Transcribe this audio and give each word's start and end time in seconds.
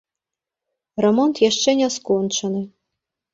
Рамонт 1.05 1.41
яшчэ 1.49 1.69
не 1.81 1.91
скончаны. 1.97 2.65